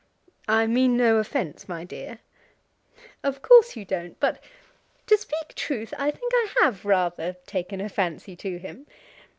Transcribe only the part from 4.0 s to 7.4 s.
But, to speak truth, I think I have rather